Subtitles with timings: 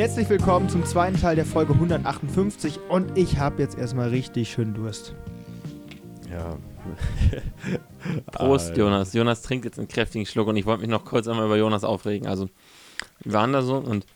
[0.00, 4.72] herzlich willkommen zum zweiten Teil der Folge 158 und ich habe jetzt erstmal richtig schön
[4.72, 5.14] Durst.
[6.30, 6.56] Ja.
[8.32, 8.80] Prost, Alter.
[8.80, 9.12] Jonas.
[9.12, 11.84] Jonas trinkt jetzt einen kräftigen Schluck und ich wollte mich noch kurz einmal über Jonas
[11.84, 12.26] aufregen.
[12.26, 12.48] Also,
[13.18, 14.06] wir waren da so und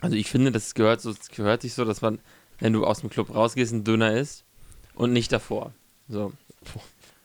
[0.00, 2.20] also ich finde, das gehört so, es gehört sich so, dass man,
[2.60, 4.44] wenn du aus dem Club rausgehst, ein Döner isst
[4.94, 5.72] und nicht davor.
[6.08, 6.32] So.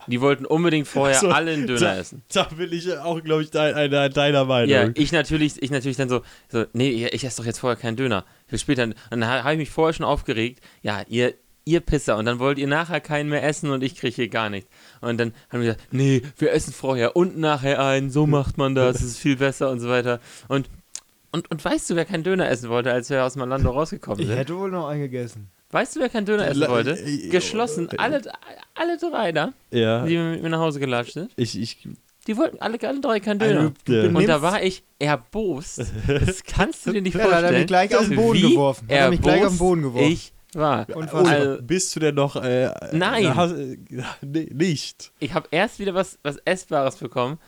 [0.07, 2.23] Die wollten unbedingt vorher So, alle einen Döner da, essen.
[2.33, 4.69] Da bin ich auch, glaube ich, dein, einer deiner Meinung.
[4.69, 7.95] Ja, ich natürlich, ich natürlich dann so, so nee, ich esse doch jetzt vorher keinen
[7.95, 8.25] Döner.
[8.47, 8.83] Für später.
[8.83, 10.61] Und dann habe ich mich vorher schon aufgeregt.
[10.81, 11.33] Ja, ihr,
[11.65, 12.17] ihr Pisser.
[12.17, 14.69] Und dann wollt ihr nachher keinen mehr essen und ich kriege hier gar nichts.
[15.01, 18.09] Und dann haben wir gesagt, nee, wir essen vorher und nachher einen.
[18.09, 18.97] So macht man das.
[18.97, 20.19] Das ist viel besser und so weiter.
[20.47, 20.69] Und,
[21.31, 24.27] und, und weißt du, wer keinen Döner essen wollte, als wir aus Malando rausgekommen Ich
[24.27, 24.37] sind?
[24.37, 25.49] hätte wohl noch einen gegessen.
[25.73, 26.91] Weißt du, wer keinen Döner essen La- wollte?
[26.91, 27.89] äh, Geschlossen.
[27.91, 28.21] äh, Alle,
[28.75, 30.05] alle drei da, ja.
[30.05, 31.31] die mit mir nach Hause gelatscht sind.
[31.35, 31.87] Ich, ich,
[32.27, 33.73] Die wollten alle, alle drei keinen Also, Döner.
[33.85, 34.17] du Ja.
[34.17, 35.79] Und da war ich erbost.
[36.07, 37.53] Das kannst du dir nicht Ja, da hat vorstellen.
[37.55, 38.83] er mich gleich auf den Boden wie geworfen.
[38.87, 40.11] Hat er mich gleich auf den erbost Boden geworfen.
[40.11, 40.87] Ich war.
[40.95, 41.27] Und oh, was?
[41.27, 42.35] Also- bist du denn noch.
[42.35, 43.35] Äh, Nein.
[43.35, 43.77] Hast, äh,
[44.53, 45.11] nicht.
[45.19, 47.39] Ich habe erst wieder was, was Essbares bekommen.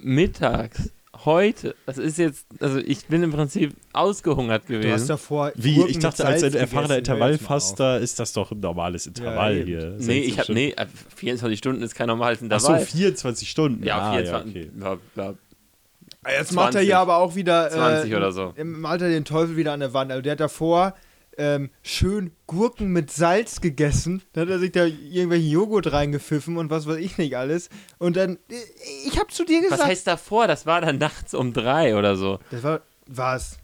[0.00, 0.90] Mittags.
[1.24, 1.74] Heute.
[1.86, 2.46] Das ist jetzt.
[2.60, 5.08] Also, ich bin im Prinzip ausgehungert Du hast gewesen.
[5.08, 5.74] davor Wie?
[5.76, 6.98] Gurken ich dachte, als ein erfahrener.
[6.98, 9.66] Intervallfaster ist das doch ein normales Intervall eben.
[9.66, 9.94] hier.
[9.98, 10.46] Nee, ich habe.
[10.46, 12.80] schon- Nee, äh, 24 Stunden ist kein normales Ach so, Intervall.
[12.86, 13.84] 24 Stunden.
[13.84, 14.54] ja, ah, 24.
[14.54, 14.60] Ja,
[14.92, 14.98] okay.
[15.16, 15.34] ja, ja,
[16.26, 16.86] Ah, Jetzt macht er 20.
[16.86, 17.68] hier aber auch wieder.
[17.70, 18.54] 20 äh, oder so.
[18.56, 20.10] Im Alter den Teufel wieder an der Wand.
[20.10, 20.94] Also der hat davor
[21.38, 24.22] ähm, schön Gurken mit Salz gegessen.
[24.32, 27.68] Dann hat er sich da irgendwelchen Joghurt reingepfiffen und was weiß ich nicht alles.
[27.98, 28.54] Und dann, äh,
[29.06, 29.80] ich hab zu dir gesagt.
[29.82, 30.46] Was heißt davor?
[30.46, 32.38] Das war dann nachts um drei oder so.
[32.50, 33.58] Das war, was?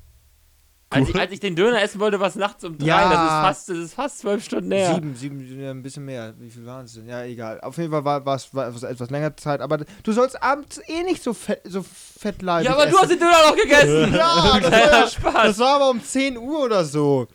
[0.93, 2.89] Als ich, als ich den Döner essen wollte, war es nachts um drei.
[2.89, 3.09] Ja.
[3.09, 4.95] Das, ist fast, das ist fast zwölf Stunden her.
[4.95, 6.35] Sieben, sieben, ein bisschen mehr.
[6.41, 7.09] Wie viel waren es denn?
[7.09, 7.61] Ja, egal.
[7.61, 9.61] Auf jeden Fall war war es war es etwas länger Zeit.
[9.61, 13.03] Aber du sollst abends eh nicht so fett, so fettleibig Ja, aber du essen.
[13.03, 14.15] hast den Döner noch gegessen.
[14.17, 15.47] Ja, das war, ja Spaß.
[15.47, 17.29] das war aber um 10 Uhr oder so.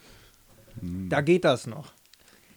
[1.09, 1.94] Da geht das noch.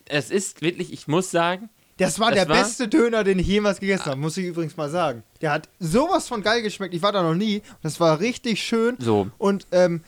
[0.07, 1.69] Es ist wirklich, ich muss sagen,
[1.99, 4.77] Das war Das der war- beste Döner, den ich jemals gegessen habe, muss ich übrigens
[4.77, 5.25] mal sagen.
[5.41, 6.95] Der hat sowas von geil geschmeckt.
[6.95, 7.61] Ich war da noch nie.
[7.83, 8.97] Das war richtig schön.
[9.01, 9.29] so.
[9.39, 10.03] Und, ähm,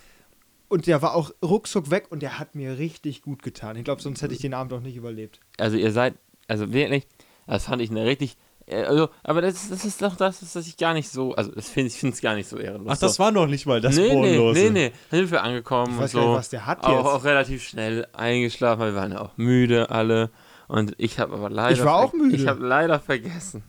[0.69, 3.75] und der war auch ruckzuck weg und der hat mir richtig gut getan.
[3.77, 5.41] Ich glaube, sonst hätte ich den Abend auch nicht überlebt.
[5.59, 6.15] Also ihr seid,
[6.47, 7.09] also wirklich,
[7.49, 8.37] das fand ich eine richtig,
[8.73, 11.89] also, aber das, das ist doch das, was ich gar nicht so, also das finde
[11.89, 12.93] ich finde es gar nicht so ehrenlos.
[12.95, 14.61] Ach, das war noch nicht mal das nee, nee, Bodenlose.
[14.61, 16.33] nee, nee, dann sind wir angekommen Ich und weiß nicht, so.
[16.35, 17.07] was der hat auch, jetzt.
[17.07, 20.31] auch relativ schnell eingeschlafen, weil wir waren ja auch müde alle.
[20.69, 21.73] Und ich habe aber leider.
[21.77, 22.37] Ich war auch müde.
[22.37, 23.65] Ich habe leider vergessen.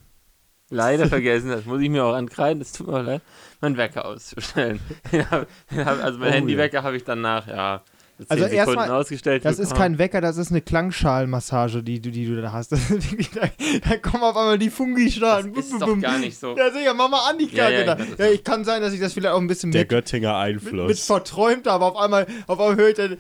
[0.74, 3.22] Leider vergessen, das muss ich mir auch ankreiden, das tut mir auch leid,
[3.60, 4.80] meinen Wecker auszustellen.
[5.76, 7.82] Also mein Oh, Handywecker habe ich danach, ja,
[8.30, 9.46] Also 10 erstmal- ausgestellt.
[9.46, 9.80] Das ist bekommen.
[9.80, 12.72] kein Wecker, das ist eine Klangschalenmassage, die, du- die du da hast.
[12.72, 13.42] Ist wirklich- da,
[13.90, 15.54] da kommen auf einmal die Fungi-Strahlen.
[15.54, 16.56] Das ist doch gar nicht so.
[16.58, 18.04] Ja, sicher, mach mal an, die Ja, ja, Kacke da.
[18.06, 19.90] ich weiß, Ja, ich kann sein, dass ich das vielleicht auch ein bisschen Der mit,
[19.90, 21.06] Göttinger mit, mit Einfluss.
[21.06, 21.86] verträumt habe.
[21.86, 23.18] Auf einmal, auf einmal höre ich dann,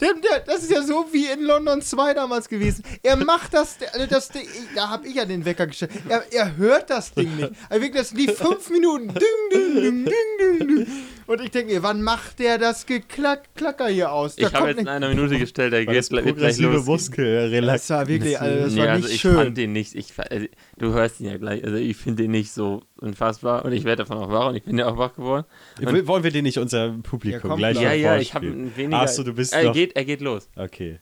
[0.00, 2.84] der, der, das ist ja so wie in London 2 damals gewesen.
[3.02, 5.92] Er macht das, der- das Ding, da habe ich ja den Wecker gestellt.
[6.08, 7.52] Er, er hört das Ding nicht.
[7.68, 9.08] Also wirklich, das lief fünf Minuten.
[9.08, 9.18] Ding,
[9.52, 10.86] ding, ding, ding, ding, ding.
[11.28, 14.36] Und ich denke mir, wann macht der das Geklack, Klacker hier aus?
[14.36, 16.86] Da Ich habe jetzt in nicht- einer Minute gestellt, der geht gleich, gleich progressive los.
[16.86, 17.86] Muskelrelax.
[17.86, 19.34] Das war wirklich, also das nee, war also nicht ich schön.
[19.34, 20.46] fand den nicht, ich, also,
[20.78, 24.04] du hörst ihn ja gleich, also ich finde den nicht so unfassbar und ich werde
[24.04, 25.44] davon auch wach und ich bin ja auch wach geworden.
[25.78, 27.76] Will- Wollen wir den nicht unser Publikum Ja, gleich.
[27.76, 28.46] Ja, mal ja, ich habe
[28.76, 29.00] weniger.
[29.02, 29.74] Ach so, du bist er noch...
[29.74, 30.48] geht, er geht los.
[30.56, 30.98] Okay.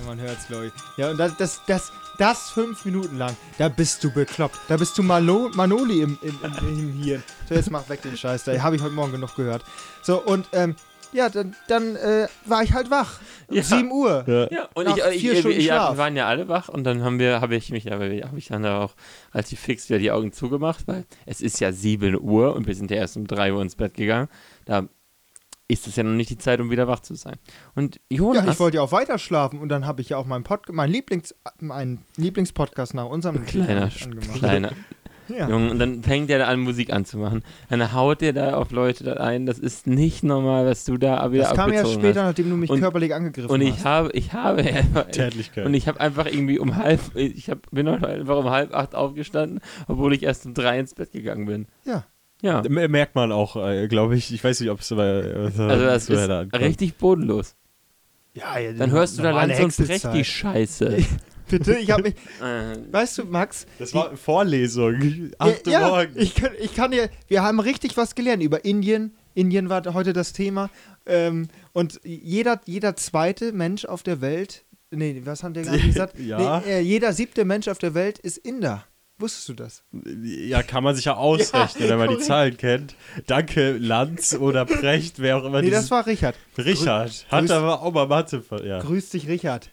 [0.00, 0.72] Ja, man hört's, glaube ich.
[0.96, 4.58] Ja, und das, das, das, das fünf Minuten lang, da bist du bekloppt.
[4.68, 7.22] Da bist du Malo, Manoli im, im, im, im Hirn.
[7.48, 8.58] So, jetzt mach weg den Scheiß da.
[8.62, 9.64] Habe ich heute Morgen genug gehört.
[10.02, 10.74] So, und, ähm,
[11.12, 13.18] ja, dann, dann äh, war ich halt wach.
[13.48, 13.62] Um Ja.
[13.64, 14.24] 7 Uhr.
[14.28, 14.48] Ja.
[14.50, 15.94] Ja, und Nach ich, ich, vier ich, Stunden ich, ja, Schlaf.
[15.94, 18.46] wir waren ja alle wach und dann haben wir, habe ich mich, aber habe ich
[18.46, 18.94] dann auch
[19.34, 22.90] relativ fix wieder die Augen zugemacht, weil es ist ja 7 Uhr und wir sind
[22.92, 24.28] ja erst um 3 Uhr ins Bett gegangen.
[24.66, 24.88] Da
[25.70, 27.36] ist es ja noch nicht die Zeit, um wieder wach zu sein.
[27.74, 30.26] Und Jonas, Ja, ich wollte ja auch weiter schlafen und dann habe ich ja auch
[30.26, 34.38] meinen Pod mein Lieblings meinen Lieblingspodcast nach unserem kleiner, angemacht.
[34.38, 34.72] kleiner
[35.28, 35.48] Ja.
[35.48, 37.44] Junge, und dann fängt er da an, Musik anzumachen.
[37.68, 39.46] Dann haut der da auf Leute da ein.
[39.46, 42.30] Das ist nicht normal, was du da wieder Das kam ja später, hast.
[42.30, 43.84] nachdem du mich Und- körperlich angegriffen Und ich hast.
[43.84, 45.66] habe, ich habe einfach, Tätlichkeit.
[45.66, 49.60] und ich habe einfach irgendwie um halb, ich hab, bin einfach um halb acht aufgestanden,
[49.86, 51.66] obwohl ich erst um drei ins Bett gegangen bin.
[51.84, 52.04] Ja.
[52.42, 54.32] Ja, Merkt man auch, äh, glaube ich.
[54.32, 55.06] Ich weiß nicht, ob es bei.
[55.06, 57.54] Äh, also das so ist da richtig bodenlos.
[58.34, 60.14] Ja, ja, Dann hörst du da langsam Hexezeit.
[60.14, 60.98] die Scheiße.
[61.50, 65.30] Bitte, ich habe mich, Äh, weißt du, Max, Das war Vorlesung.
[65.38, 66.16] Acht Uhr ja, morgens.
[66.16, 69.16] Ich kann, ich kann dir, wir haben richtig was gelernt über Indien.
[69.34, 70.70] Indien war heute das Thema.
[71.06, 76.18] Ähm, und jeder, jeder zweite Mensch auf der Welt, nee, was haben der gerade gesagt?
[76.20, 76.60] Ja.
[76.64, 78.84] Nee, äh, jeder siebte Mensch auf der Welt ist Inder.
[79.20, 79.82] Wusstest du das?
[80.24, 82.26] Ja, kann man sich ja ausrechnen, wenn man die korrekt.
[82.26, 82.94] Zahlen kennt.
[83.26, 86.34] Danke, Lanz oder Precht, wer auch immer Nee, das war Richard.
[86.56, 87.26] Richard.
[87.30, 88.42] Hat Grüß- aber auch mal Mathe.
[88.64, 88.78] Ja.
[88.80, 89.70] Grüß dich, Richard.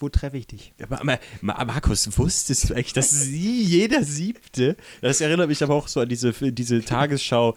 [0.00, 0.72] Wo treffe ich dich?
[0.88, 5.88] Ma- Ma- Markus, wusstest du echt, dass sie jeder Siebte, das erinnert mich aber auch
[5.88, 7.54] so an diese, diese Tagesschau,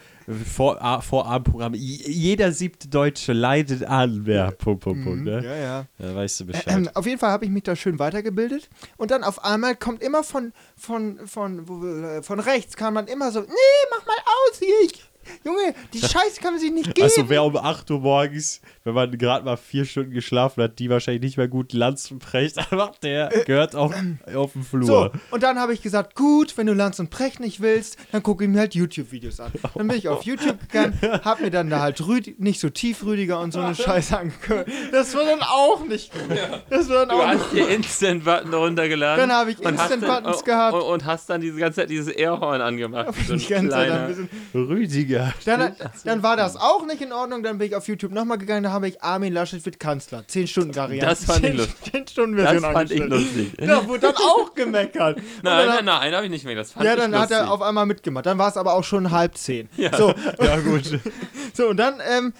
[0.53, 5.43] Vor, Vorabendprogramme, jeder siebte Deutsche leidet an, ja, Punkt, Punkt, Punkt, ne?
[5.43, 5.85] Ja, ja.
[5.97, 6.67] Da weißt du Bescheid.
[6.67, 8.69] Ähm, auf jeden Fall habe ich mich da schön weitergebildet.
[8.97, 13.07] Und dann auf einmal kommt immer von, von, von, wo, äh, von rechts kam man
[13.07, 13.47] immer so, nee,
[13.91, 14.75] mach mal aus hier.
[14.85, 15.03] Ich,
[15.45, 17.03] Junge, die Scheiße kann man sich nicht geben.
[17.03, 20.89] Also wer um 8 Uhr morgens, wenn man gerade mal vier Stunden geschlafen hat, die
[20.89, 23.93] wahrscheinlich nicht mehr gut Lanz und Precht, aber der gehört auch
[24.35, 24.83] auf dem Flur.
[24.85, 28.23] so, und dann habe ich gesagt, gut, wenn du Lanz und Precht nicht willst, dann
[28.23, 29.51] gucke ich mir halt YouTube-Videos an.
[29.75, 33.39] Dann bin ich auf YouTube gegangen, habe mir dann da halt Rüd nicht so tiefrüdiger
[33.39, 34.67] und so eine Scheiße angehört.
[34.91, 36.21] Das war dann auch nicht gut.
[36.69, 39.29] Das war dann Du auch nicht hast dir Instant-Button runtergeladen.
[39.29, 40.73] Dann habe ich Instant-Buttons und- gehabt.
[40.75, 43.13] Und, und hast dann diese ganze Zeit dieses Airhorn angemacht.
[43.27, 45.12] so ein die ganze Zeit kleiner- ein bisschen Rüdiger.
[45.45, 45.75] Dann,
[46.05, 47.43] dann war das auch nicht in Ordnung.
[47.43, 48.63] Dann bin ich auf YouTube nochmal gegangen.
[48.63, 50.23] Da habe ich Armin Laschet wird Kanzler.
[50.27, 51.05] 10 Stunden Variante.
[51.05, 51.91] Das fand ich 10 lustig.
[51.91, 53.53] 10 Stunden Das Version fand ich lustig.
[53.57, 55.17] Da wurde dann auch gemeckert.
[55.43, 56.55] Nein, dann, nein, nein, habe ich nicht mehr.
[56.55, 58.25] Das fand Ja, dann hat er auf einmal mitgemacht.
[58.25, 59.69] Dann war es aber auch schon halb zehn.
[59.77, 59.95] Ja.
[59.95, 60.99] So, Ja, gut.
[61.53, 62.33] so, und dann ähm,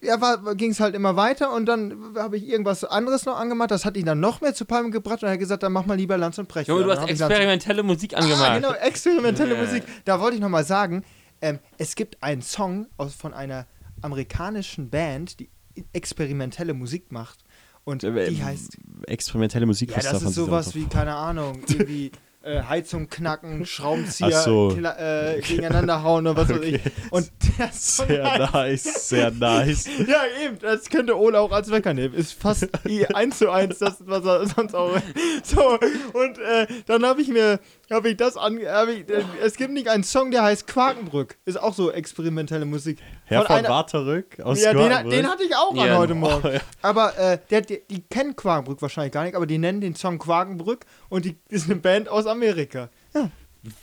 [0.00, 0.16] ja,
[0.54, 3.70] ging es halt immer weiter und dann habe ich irgendwas anderes noch angemacht.
[3.70, 5.86] Das hat ihn dann noch mehr zu Palmen gebracht und er hat gesagt, dann mach
[5.86, 6.68] mal lieber Lanz und Precht.
[6.68, 8.48] Junge, du hast experimentelle Musik angemacht.
[8.48, 9.60] Ah, genau, experimentelle Ja.
[9.60, 9.82] Musik.
[10.04, 11.04] Da wollte ich nochmal sagen,
[11.40, 13.66] ähm, es gibt einen Song aus, von einer
[14.02, 15.48] amerikanischen Band, die
[15.92, 17.44] experimentelle Musik macht.
[17.84, 18.76] Und die heißt.
[19.06, 22.10] Experimentelle Musik, Ja, das ist sowas wie, keine Ahnung, irgendwie
[22.48, 24.70] äh, Heizung knacken, Schraubenzieher so.
[24.70, 26.80] äh, gegeneinander hauen oder was weiß ich.
[27.10, 29.88] Und der Song Sehr heißt, nice, sehr nice.
[30.06, 32.14] Ja, eben, das könnte Ole auch als Wecker nehmen.
[32.14, 34.98] Ist fast eh eins zu eins das, was er sonst auch.
[35.42, 35.78] So,
[36.12, 37.60] und äh, dann habe ich mir,
[37.90, 41.36] habe ich das an, ich, äh, es gibt nicht einen Song, der heißt Quakenbrück.
[41.44, 42.98] Ist auch so experimentelle Musik.
[43.28, 45.96] Herr von einer- Waterrück aus ja, den, den hatte ich auch an Ja.
[45.98, 46.46] heute Morgen.
[46.46, 46.60] Oh, ja.
[46.82, 50.18] Aber äh, der, die, die kennen Quakenbrück wahrscheinlich gar nicht, aber die nennen den Song
[50.18, 52.88] Quakenbrück und die ist eine Band aus Amerika.
[53.14, 53.30] Ja,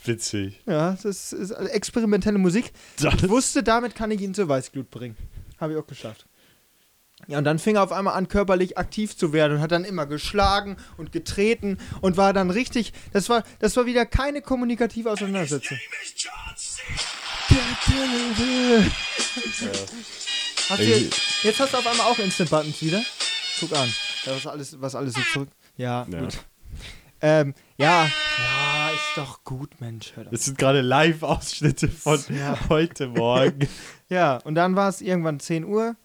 [0.04, 0.60] Witzig.
[0.66, 2.72] ja das ist, ist also experimentelle Musik.
[3.00, 5.16] Das- Ich wusste, damit kann ich ihn zur Weißglut bringen.
[5.60, 6.26] Habe ich auch geschafft.
[7.28, 9.84] Ja, und dann fing er auf einmal an, körperlich aktiv zu werden und hat dann
[9.84, 12.92] immer geschlagen und getreten und war dann richtig.
[13.12, 15.78] Das war, das war wieder keine kommunikative Auseinandersetzung.
[20.68, 23.02] Hast du jetzt, hast du auf einmal auch Instant Buttons wieder.
[23.60, 23.88] Guck an.
[24.24, 25.48] Ja, Was alles, was alles so zurück.
[25.76, 26.20] Ja, Ja.
[26.20, 26.38] gut.
[27.22, 30.12] Ähm, ja, ja, ist doch gut, Mensch.
[30.30, 32.58] Das sind gerade Live-Ausschnitte von Ja.
[32.68, 33.68] heute Morgen.
[34.08, 35.96] Ja, und dann war es irgendwann 10 Uhr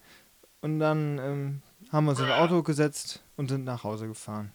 [0.60, 4.50] und dann ähm, haben wir uns ins Auto gesetzt und sind nach Hause gefahren.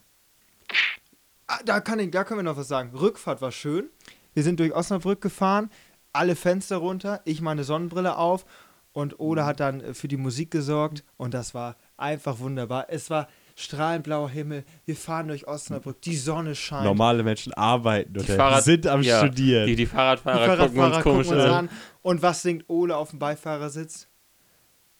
[1.47, 2.93] Ah, da, kann ich, da können wir noch was sagen.
[2.93, 3.89] Rückfahrt war schön.
[4.33, 5.71] Wir sind durch Osnabrück gefahren,
[6.17, 8.45] alle Fenster runter, ich meine Sonnenbrille auf
[8.93, 12.87] und Ole hat dann äh, für die Musik gesorgt und das war einfach wunderbar.
[12.89, 16.83] Es war strahlend blauer Himmel, wir fahren durch Osnabrück, die Sonne scheint.
[16.83, 19.65] Normale Menschen arbeiten oder Fahrrad- sind am ja, Studieren.
[19.65, 21.67] Die, die Die Fahrradfahrer, gucken uns Fahrradfahrer komisch gucken uns an.
[21.67, 21.69] an.
[22.01, 24.07] Und was singt Ole auf dem Beifahrersitz?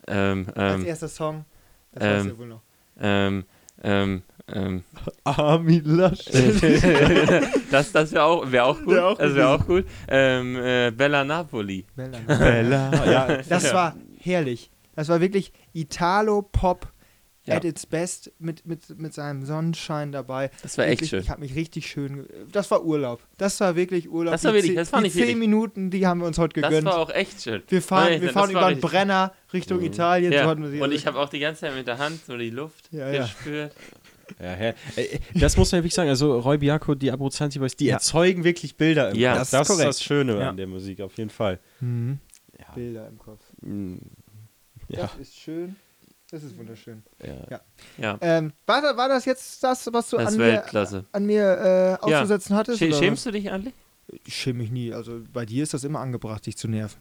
[0.07, 1.45] Ähm, Als ähm, erster Song.
[1.91, 2.61] Das weiß ähm, ja wohl noch.
[2.99, 3.45] ähm,
[3.83, 4.83] ähm, ähm.
[5.23, 6.61] Armin Laschet.
[7.71, 8.87] das das wäre auch, wär auch gut.
[8.95, 9.85] Wär auch das wäre auch gut.
[10.07, 11.85] Ähm, äh, Bella Napoli.
[11.95, 12.17] Bella.
[12.27, 13.05] Bella.
[13.11, 14.71] Ja, Das war herrlich.
[14.95, 16.87] Das war wirklich Italo-Pop
[17.45, 17.55] Ja.
[17.55, 20.49] at its best mit, mit, mit seinem Sonnenschein dabei.
[20.63, 21.19] Das war echt wirklich, schön.
[21.21, 22.25] Ich habe mich richtig schön.
[22.51, 23.21] Das war Urlaub.
[23.37, 24.33] Das war wirklich Urlaub.
[24.33, 26.27] Das war Die wirklich- zehn- das fand die ich zehn wirklich- Minuten, die haben wir
[26.27, 26.87] uns heute Das gegönnt.
[26.87, 27.61] war auch echt schön.
[27.69, 30.31] Wir fahren, Nein, wir das fahren über den Brenner Richtung Italien.
[30.33, 30.55] so Ja.
[30.69, 33.09] sie- Und ich habe auch die ganze Zeit mit der Hand so die Luft Ja,
[33.11, 33.21] ja.
[33.21, 33.71] gespürt.
[34.39, 36.09] Ja, hä- äh, das muss man wirklich sagen.
[36.09, 37.95] Also, Roy Bianco, die Abruzanti Boys, die Ja.
[37.95, 39.39] erzeugen wirklich Bilder im Ja, Kopf.
[39.39, 39.89] das ist Das ist korrekt.
[39.89, 40.49] das Schöne Ja.
[40.49, 41.59] an der Musik, auf jeden Fall.
[41.79, 42.19] Mhm.
[42.59, 42.65] Ja.
[42.73, 43.41] Bilder im Kopf.
[44.89, 45.75] Ja, Das ist schön.
[46.29, 47.03] Das ist wunderschön.
[47.23, 47.61] ja.
[47.97, 51.05] Ja, Ähm, war, da, war das jetzt das, was du das an ist mir, Weltklasse.
[51.13, 52.81] an mir äh, auszusetzen hattest?
[52.81, 53.73] Schä- oder Schämst du dich eigentlich?
[54.25, 54.93] Ich schäme mich nie.
[54.93, 56.97] Also bei dir ist das immer angebracht, dich zu nerven.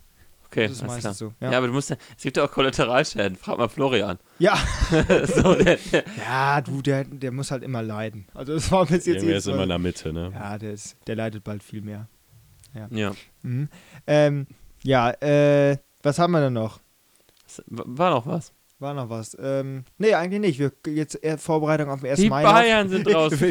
[0.56, 1.14] Okay, Das ist meistens klar.
[1.14, 1.52] so, Ja.
[1.52, 1.58] ja.
[1.58, 3.36] aber du musst ja, es gibt ja auch Kollateralschäden.
[3.36, 4.18] Frag mal Florian.
[4.38, 4.56] Ja,
[4.90, 8.26] so, der, der, ja, du, der, der muss halt immer leiden.
[8.32, 10.32] Also das war bis jetzt jedes ist immer in der Mitte, ne?
[10.34, 12.08] Ja, der, ist, der leidet bald viel mehr.
[12.90, 13.12] ja.
[13.42, 13.68] Mhm.
[14.06, 14.46] Ähm,
[14.82, 16.80] ja, äh, was haben wir denn noch?
[17.66, 18.52] War noch was.
[18.78, 19.34] War noch was?
[19.40, 20.58] Ähm, nee, eigentlich nicht.
[20.58, 22.20] Wir jetzt eher Vorbereitung auf den 1.
[22.20, 22.42] Die Mai.
[22.42, 23.42] Bayern sind draußen.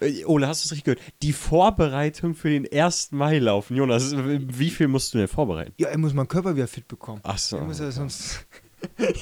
[0.00, 1.00] Äh, Ole, hast du es richtig gehört?
[1.22, 3.12] Die Vorbereitung für den 1.
[3.12, 3.76] Mai laufen.
[3.76, 5.72] Jonas, wie viel musst du denn vorbereiten?
[5.78, 7.20] Ja, er muss meinen Körper wieder fit bekommen.
[7.22, 7.58] Ach so.
[7.58, 8.44] Er muss ja sonst.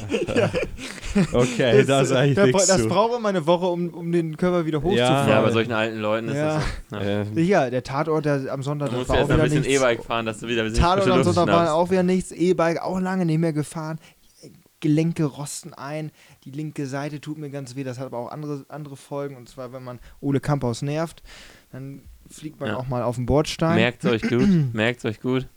[1.33, 4.67] Okay, da sage ich da, nichts das braucht immer eine Woche, um, um den Körper
[4.67, 5.29] wieder hochzufahren.
[5.29, 6.57] Ja, Ja, bei solchen alten Leuten ist Ja.
[6.57, 6.97] das so.
[6.97, 7.23] Ja.
[7.37, 9.61] Äh, Ja, der Tatort der am Sonntag, Du das musst war auch noch ein wieder
[9.61, 9.65] bisschen.
[9.73, 12.33] E-Bike fahren, dass du wieder ein bisschen Tatort am Sonntag war auch wieder nichts.
[12.33, 13.99] E-Bike auch lange nicht mehr gefahren.
[14.83, 16.11] Gelenke rosten ein.
[16.45, 17.85] Die linke Seite tut mir ganz weh.
[17.85, 19.37] Das hat aber auch andere, andere Folgen.
[19.37, 21.23] Und zwar, wenn man Ole Kamphaus nervt,
[21.71, 22.77] dann fliegt man Ja.
[22.77, 23.77] auch mal auf den Bordstein.
[23.77, 25.49] Merkt euch gut, merkt euch gut.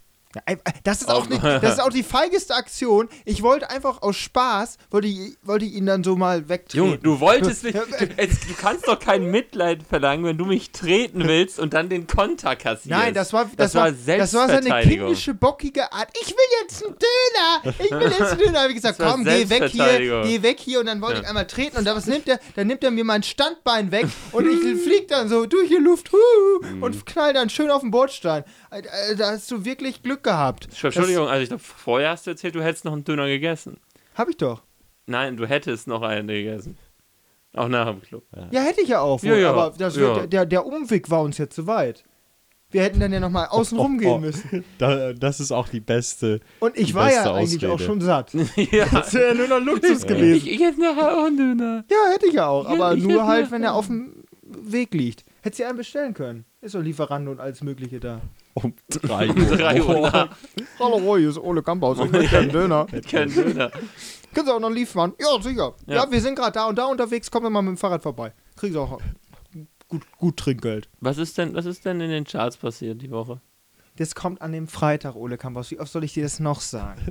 [0.46, 3.08] Ey, Das ist, auch nicht, das ist auch die feigeste Aktion.
[3.26, 6.86] Ich wollte einfach aus Spaß, wollte ich, wollte ich ihn dann so mal wegtreten.
[6.86, 7.76] Junge, du wolltest nicht.
[8.00, 11.88] Du, jetzt, du kannst doch kein Mitleid verlangen, wenn du mich treten willst und dann
[11.90, 12.88] den Konter kassierst.
[12.88, 15.08] Nein, das war, das, Das war das war seine Selbstverteidigung.
[15.08, 16.10] kindische, bockige Art.
[16.22, 17.76] Ich will jetzt einen Döner.
[17.84, 18.62] Ich will jetzt einen Döner.
[18.64, 20.80] Hab ich gesagt, komm, geh weg hier, geh weg hier.
[20.82, 21.22] Und dann wollte Ja.
[21.24, 21.78] ich einmal treten.
[21.78, 22.40] Und da was nimmt er?
[22.56, 26.12] Dann nimmt er mir mein Standbein weg und ich flieg dann so durch die Luft
[26.12, 26.84] huh, Mhm.
[26.84, 28.44] und knall dann schön auf den Bordstein.
[28.72, 30.66] Äh, äh, Da hast du wirklich Glück gehabt.
[30.84, 33.78] Entschuldigung, also ich glaube, vorher hast du erzählt, du hättest noch einen Döner gegessen.
[34.16, 34.64] Hab ich doch.
[35.08, 36.78] Nein, du hättest noch einen gegessen.
[37.54, 38.24] Auch nach dem Club.
[38.52, 39.24] Ja, hätte ich ja auch.
[39.24, 40.28] Ja, ja, aber das ja.
[40.28, 42.04] der, der Umweg war uns jetzt zu weit.
[42.72, 44.66] Wir hätten dann ja nochmal außen rum oh, gehen müssen.
[44.78, 46.42] da, das ist auch die beste.
[46.60, 48.34] Und ich war ja eigentlich auch schon satt.
[48.56, 48.86] ja.
[48.92, 50.46] Das wäre ja nur noch Luxus gewesen.
[50.46, 51.86] Ich, ich esse nachher auch einen Döner.
[51.90, 52.66] Ja, hätte ich ja auch.
[52.66, 55.24] Ja, Aber ich nur hätte halt, wenn er auf dem Weg liegt.
[55.42, 56.46] Hättest du einen bestellen können.
[56.62, 58.20] Ist doch Lieferando und alles Mögliche da.
[58.56, 60.30] Um drei Um drei Uhr nach.
[60.80, 62.00] Hallo Roy, hier ist Ole Kamphaus.
[62.00, 62.86] Ich möchte einen Döner.
[63.12, 63.70] Kein Döner.
[64.34, 65.14] Können Sie auch noch liefern?
[65.20, 65.76] Ja, sicher.
[65.88, 66.12] Ja, Ja.
[66.12, 67.30] wir sind gerade da und da unterwegs.
[67.30, 68.34] Kommen wir mal mit dem Fahrrad vorbei.
[68.56, 69.00] Kriegen Sie auch
[69.90, 70.88] gut, gut Trinkgeld.
[71.02, 73.42] Was ist, denn, was ist denn in den Charts passiert die Woche?
[73.98, 75.72] Das kommt an dem Freitag, Ole Kamphaus.
[75.72, 77.02] Wie oft soll ich dir das noch sagen?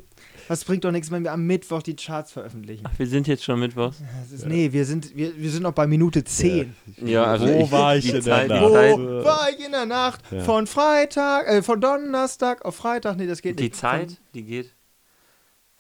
[0.49, 2.85] Das bringt doch nichts, wenn wir am Mittwoch die Charts veröffentlichen.
[2.87, 4.03] Ach, wir sind jetzt schon Mittwochs.
[4.23, 6.77] Das ist, Nee, wir sind, wir, wir sind noch bei Minute 10.
[7.03, 8.99] Ja, also Wo ich- war ich die in Zeit- der die Nacht?
[8.99, 10.21] Wo war ich in der Nacht?
[10.31, 10.41] Ja.
[10.41, 13.17] Von Freitag, äh, von Donnerstag auf Freitag.
[13.17, 13.77] Nee, das geht Die nicht.
[13.77, 14.75] Zeit, die geht,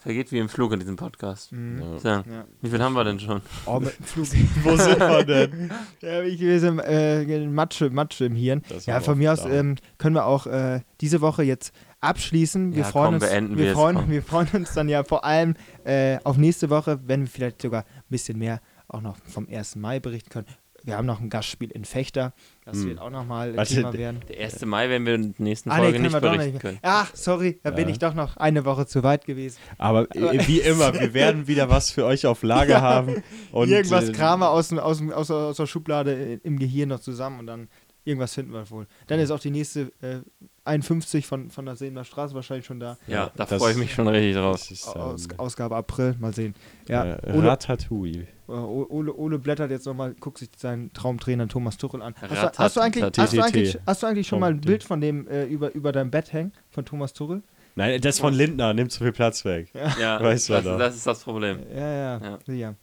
[0.04, 1.50] vergeht wie im Flug in diesem Podcast.
[1.50, 1.98] Mhm.
[1.98, 2.24] So, Ja.
[2.62, 3.40] wie viel haben wir denn schon?
[3.66, 4.26] Oh, mit dem Flug.
[4.62, 5.72] Wo sind wir denn?
[6.00, 8.62] ja, ich gewesen, äh, Matsche, Matsche im Hirn.
[8.86, 12.72] Ja, von mir aus ähm, können wir auch äh, diese Woche jetzt abschließen.
[12.74, 15.24] Wir Ja, freuen komm, uns, beenden wir wir freuen, wir freuen uns dann ja vor
[15.24, 19.48] allem äh, auf nächste Woche, wenn wir vielleicht sogar ein bisschen mehr auch noch vom
[19.48, 19.76] 1.
[19.76, 20.46] Mai berichten können.
[20.86, 22.34] Wir haben noch ein Gastspiel in Fechter.
[22.66, 22.88] Das Hm.
[22.88, 24.20] wird auch nochmal Warte, Thema der- werden.
[24.28, 24.66] Der 1.
[24.66, 26.60] Mai werden wir in der nächsten Ah, nee, Folge können nicht berichten nicht.
[26.60, 26.78] können.
[26.82, 27.92] Ach, sorry, da bin Ja.
[27.92, 29.58] ich doch noch eine Woche zu weit gewesen.
[29.78, 33.22] Aber äh, wie immer, wir werden wieder was für euch auf Lager haben.
[33.50, 37.46] Und, irgendwas äh, kramen aus, aus, aus, aus der Schublade im Gehirn noch zusammen und
[37.46, 37.68] dann
[38.04, 38.86] irgendwas finden wir wohl.
[39.06, 40.20] Dann ist auch die nächste äh,
[40.64, 42.96] 51 von, von der Seener Straße wahrscheinlich schon da.
[43.06, 44.56] Ja, da Das- freue ich mich schon richtig drauf.
[44.58, 46.54] Das ist, Aus, ähm, Ausgabe April, mal sehen.
[46.88, 48.26] Ja, äh, Ole, Ratatouille.
[48.48, 52.14] äh, Ole, Ole blättert jetzt nochmal, guckt sich seinen Traumtrainer Thomas Tuchel an.
[52.20, 54.84] Hast du, hast, du eigentlich, hast, du eigentlich, hast du eigentlich schon mal ein Bild
[54.84, 57.42] von dem äh, über, über deinem Bett hängen, von Thomas Tuchel?
[57.76, 59.68] Nein, das von Lindner nimmt zu viel Platz weg.
[60.00, 60.78] Ja, Weiß man das, doch.
[60.78, 61.58] das ist das Problem.
[61.74, 62.38] Ja, ja, Ja.
[62.46, 62.74] sicher.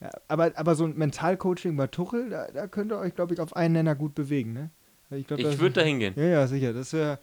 [0.00, 3.40] Ja, aber, aber so ein Mentalcoaching bei Tuchel, da, da könnt ihr euch, glaube ich,
[3.40, 4.70] auf einen Nenner gut bewegen, ne?
[5.10, 6.14] Ich, glaub, Ich das- würde da hingehen.
[6.16, 6.72] Ja, ja, sicher.
[6.72, 7.18] Das wäre.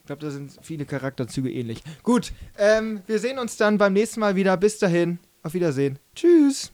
[0.00, 1.82] Ich glaube, da sind viele Charakterzüge ähnlich.
[2.02, 4.56] Gut, ähm, wir sehen uns dann beim nächsten Mal wieder.
[4.56, 5.18] Bis dahin.
[5.42, 5.98] Auf Wiedersehen.
[6.14, 6.72] Tschüss.